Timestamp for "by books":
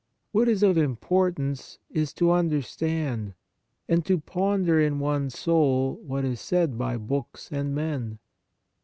6.75-7.51